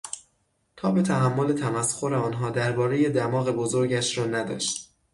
تاب 0.75 1.03
تحمل 1.03 1.53
تمسخر 1.55 2.13
آنها 2.13 2.49
دربارهی 2.49 3.09
دماغ 3.09 3.49
بزرگش 3.49 4.17
را 4.17 4.25
نداشت. 4.25 4.89